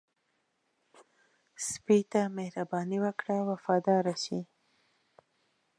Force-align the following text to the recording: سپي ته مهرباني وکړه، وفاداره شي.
سپي 1.67 1.99
ته 2.11 2.21
مهرباني 2.37 2.97
وکړه، 3.05 3.37
وفاداره 3.49 4.15
شي. 4.23 4.39